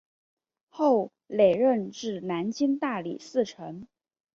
[0.69, 3.87] 后累任至南京大理寺丞。